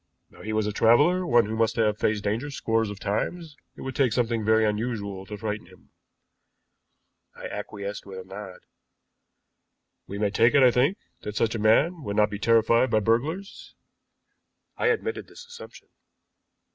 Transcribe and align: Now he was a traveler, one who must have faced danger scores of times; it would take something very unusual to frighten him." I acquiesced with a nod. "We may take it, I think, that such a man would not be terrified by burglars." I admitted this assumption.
Now 0.31 0.41
he 0.41 0.51
was 0.51 0.65
a 0.65 0.71
traveler, 0.71 1.27
one 1.27 1.45
who 1.45 1.55
must 1.55 1.75
have 1.75 1.99
faced 1.99 2.23
danger 2.23 2.49
scores 2.49 2.89
of 2.89 2.99
times; 2.99 3.55
it 3.75 3.81
would 3.83 3.95
take 3.95 4.13
something 4.13 4.43
very 4.43 4.65
unusual 4.65 5.27
to 5.27 5.37
frighten 5.37 5.67
him." 5.67 5.91
I 7.35 7.45
acquiesced 7.47 8.07
with 8.07 8.17
a 8.17 8.23
nod. 8.23 8.61
"We 10.07 10.17
may 10.17 10.31
take 10.31 10.55
it, 10.55 10.63
I 10.63 10.71
think, 10.71 10.97
that 11.21 11.35
such 11.35 11.53
a 11.53 11.59
man 11.59 12.01
would 12.01 12.15
not 12.15 12.31
be 12.31 12.39
terrified 12.39 12.89
by 12.89 12.99
burglars." 12.99 13.75
I 14.75 14.87
admitted 14.87 15.27
this 15.27 15.45
assumption. 15.45 15.89